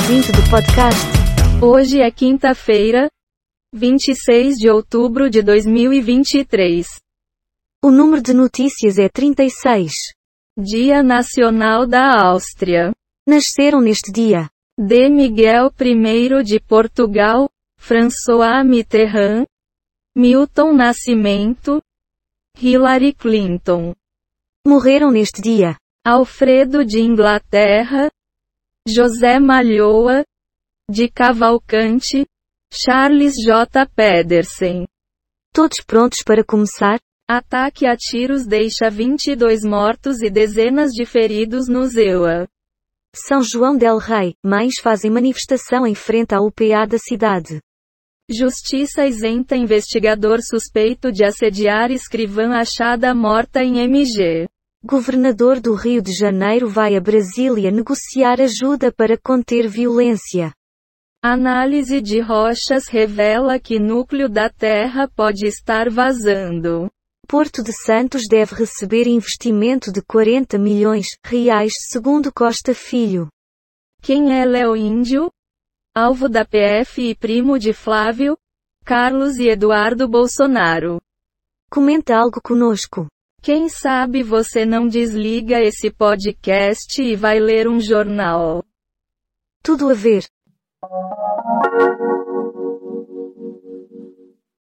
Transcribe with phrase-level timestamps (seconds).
[0.00, 1.00] ouvinte do podcast.
[1.60, 3.10] Hoje é quinta-feira,
[3.74, 6.86] 26 de outubro de 2023.
[7.82, 9.92] O número de notícias é 36.
[10.56, 12.92] Dia Nacional da Áustria.
[13.26, 14.48] Nasceram neste dia
[14.78, 19.46] De Miguel I de Portugal, François Mitterrand,
[20.14, 21.82] Milton Nascimento,
[22.60, 23.94] Hillary Clinton,
[24.66, 28.08] Morreram neste dia Alfredo de Inglaterra,
[28.88, 30.24] José Malhoa,
[30.90, 32.24] de Cavalcante,
[32.72, 33.86] Charles J.
[33.94, 34.86] Pedersen.
[35.52, 36.98] Todos prontos para começar?
[37.28, 42.48] Ataque a tiros deixa 22 mortos e dezenas de feridos no Zewa.
[43.14, 47.60] São João del Rei, mães fazem manifestação em frente à UPA da cidade.
[48.30, 54.48] Justiça isenta investigador suspeito de assediar escrivã achada morta em MG.
[54.84, 60.52] Governador do Rio de Janeiro vai a Brasília negociar ajuda para conter violência.
[61.20, 66.88] Análise de rochas revela que núcleo da Terra pode estar vazando.
[67.26, 73.26] Porto de Santos deve receber investimento de 40 milhões reais, segundo Costa Filho.
[74.00, 75.28] Quem é Léo Índio?
[75.92, 78.38] Alvo da PF e primo de Flávio,
[78.84, 81.00] Carlos e Eduardo Bolsonaro.
[81.68, 83.08] Comenta algo conosco.
[83.40, 88.64] Quem sabe você não desliga esse podcast e vai ler um jornal.
[89.62, 90.24] Tudo a ver.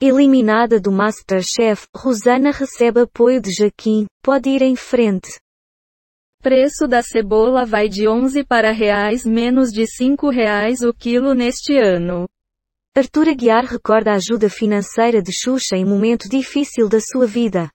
[0.00, 5.40] Eliminada do Masterchef, Rosana recebe apoio de Jaquim, pode ir em frente.
[6.42, 11.76] Preço da cebola vai de 11 para reais menos de 5 reais o quilo neste
[11.76, 12.28] ano.
[12.94, 17.68] Arthur Aguiar recorda a ajuda financeira de Xuxa em momento difícil da sua vida.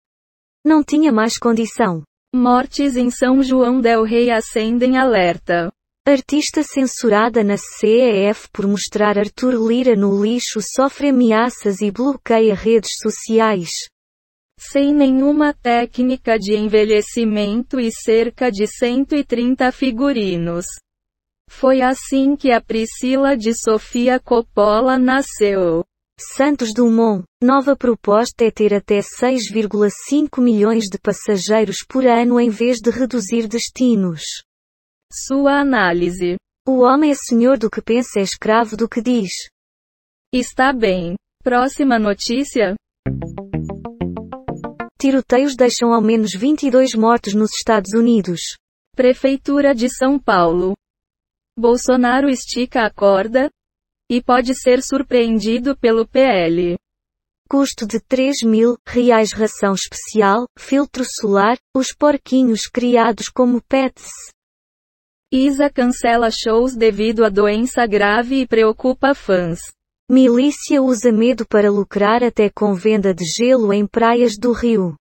[0.64, 2.04] Não tinha mais condição.
[2.34, 5.72] Mortes em São João del Rei acendem alerta.
[6.08, 12.94] Artista censurada na CEF por mostrar Arthur Lira no lixo sofre ameaças e bloqueia redes
[13.02, 13.89] sociais.
[14.59, 20.66] Sem nenhuma técnica de envelhecimento e cerca de 130 figurinos.
[21.49, 25.83] Foi assim que a Priscila de Sofia Coppola nasceu.
[26.21, 27.23] Santos Dumont.
[27.43, 33.48] Nova proposta é ter até 6,5 milhões de passageiros por ano em vez de reduzir
[33.48, 34.21] destinos.
[35.11, 36.37] Sua análise.
[36.67, 39.31] O homem é senhor do que pensa é escravo do que diz.
[40.31, 41.15] Está bem.
[41.43, 42.76] Próxima notícia?
[44.99, 48.42] Tiroteios deixam ao menos 22 mortos nos Estados Unidos.
[48.95, 50.76] Prefeitura de São Paulo.
[51.58, 53.49] Bolsonaro estica a corda,
[54.11, 56.76] e pode ser surpreendido pelo PL.
[57.49, 64.11] Custo de 3 mil reais ração especial, filtro solar, os porquinhos criados como pets.
[65.32, 69.61] Isa cancela shows devido a doença grave e preocupa fãs.
[70.10, 74.93] Milícia usa medo para lucrar até com venda de gelo em praias do Rio.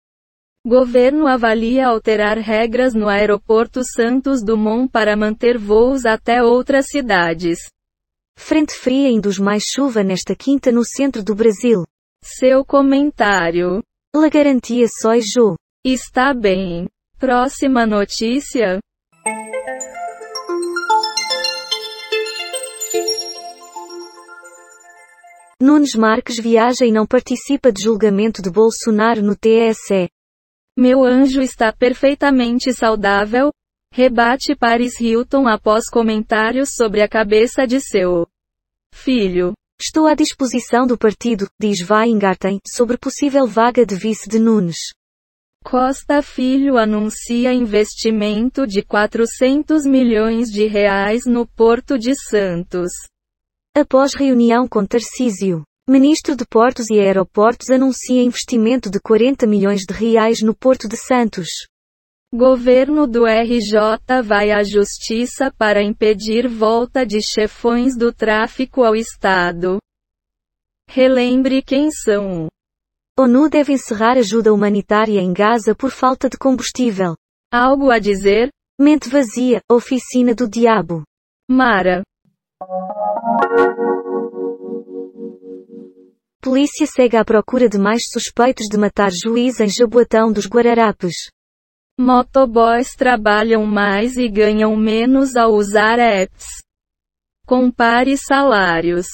[0.64, 7.58] Governo avalia alterar regras no aeroporto Santos Dumont para manter voos até outras cidades.
[8.40, 11.84] Frente fria induz mais chuva nesta quinta no centro do Brasil.
[12.24, 13.84] Seu comentário.
[14.16, 15.56] La garantia só Jô.
[15.86, 16.88] Está bem.
[17.20, 18.80] Próxima notícia?
[25.62, 30.10] Nunes Marques viaja e não participa de julgamento de Bolsonaro no TSE.
[30.78, 33.52] Meu anjo está perfeitamente saudável,
[33.92, 38.28] rebate Paris Hilton após comentários sobre a cabeça de seu
[38.94, 39.54] filho.
[39.82, 44.78] Estou à disposição do partido, diz Weingarten, sobre possível vaga de vice de Nunes.
[45.64, 52.92] Costa Filho anuncia investimento de 400 milhões de reais no Porto de Santos.
[53.76, 59.94] Após reunião com Tarcísio, ministro de Portos e Aeroportos anuncia investimento de 40 milhões de
[59.94, 61.48] reais no Porto de Santos.
[62.32, 69.80] Governo do RJ vai à justiça para impedir volta de chefões do tráfico ao Estado.
[70.88, 72.48] Relembre quem são.
[73.20, 77.16] ONU deve encerrar ajuda humanitária em Gaza por falta de combustível.
[77.52, 78.52] Algo a dizer?
[78.80, 81.02] Mente vazia, oficina do diabo.
[81.50, 82.04] Mara.
[86.40, 91.16] Polícia segue à procura de mais suspeitos de matar juiz em Jaboatão dos Guararapes.
[92.02, 96.46] Motoboys trabalham mais e ganham menos ao usar apps.
[97.46, 99.06] Compare salários.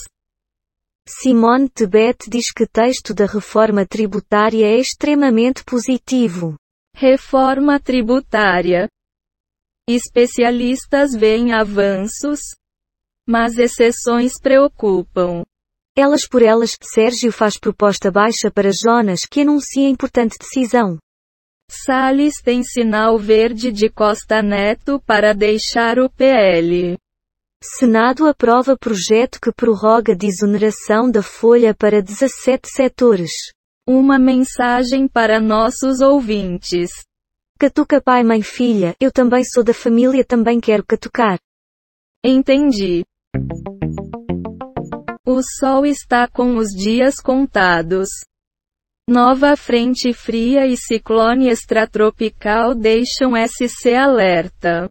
[1.10, 6.58] Simone Tebet diz que texto da reforma tributária é extremamente positivo.
[6.96, 8.88] Reforma tributária.
[9.90, 12.40] Especialistas veem avanços,
[13.28, 15.42] Mas exceções preocupam.
[15.98, 21.00] Elas por elas, Sérgio faz proposta baixa para Jonas que anuncia importante decisão.
[21.70, 26.98] Salles tem sinal verde de Costa Neto para deixar o PL.
[27.64, 33.32] Senado aprova projeto que prorroga desoneração da folha para 17 setores.
[33.88, 36.92] Uma mensagem para nossos ouvintes.
[37.60, 41.40] Catuca pai mãe filha, eu também sou da família também quero catucar.
[42.24, 43.04] Entendi.
[45.26, 48.10] O sol está com os dias contados.
[49.08, 54.90] Nova frente fria e ciclone extratropical deixam SC alerta.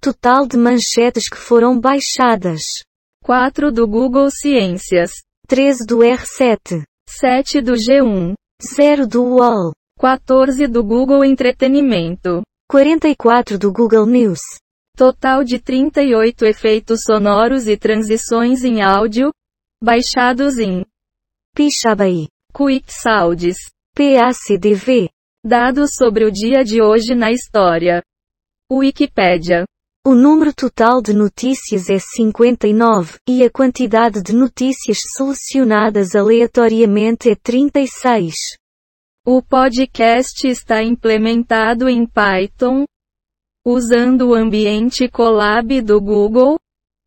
[0.00, 2.82] Total de manchetes que foram baixadas.
[3.22, 5.12] 4 do Google Ciências.
[5.46, 6.82] 13 do R7.
[7.08, 8.34] 7 do G1.
[8.60, 9.72] 0 do UOL.
[10.00, 12.42] 14 do Google Entretenimento.
[12.68, 14.40] 44 do Google News.
[14.96, 19.30] Total de 38 efeitos sonoros e transições em áudio,
[19.80, 20.84] baixados em
[21.54, 22.28] Pixabay.
[22.54, 23.56] Quick Sounds.
[23.94, 25.10] PACDV.
[25.44, 28.02] Dados sobre o dia de hoje na história.
[28.72, 29.66] Wikipédia.
[30.06, 37.34] O número total de notícias é 59, e a quantidade de notícias selecionadas aleatoriamente é
[37.36, 38.34] 36.
[39.26, 42.86] O podcast está implementado em Python,
[43.64, 46.58] usando o ambiente Colab do Google,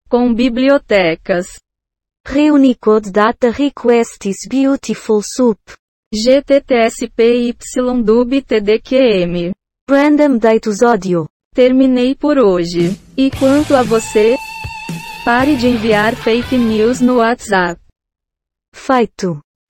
[0.08, 1.65] com bibliotecas
[2.28, 5.60] Reunicode Data Request is Beautiful Soup.
[6.12, 7.54] GTTSPYDUB
[8.42, 9.54] TDQM.
[9.88, 11.28] Random Datus Audio.
[11.54, 13.00] Terminei por hoje.
[13.16, 14.36] E quanto a você?
[15.24, 17.80] Pare de enviar fake news no WhatsApp.
[18.74, 19.40] Feito.